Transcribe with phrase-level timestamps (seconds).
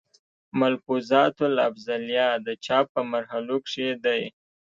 [0.59, 4.21] ملفوظات الافضلېه، د چاپ پۀ مرحلو کښې دی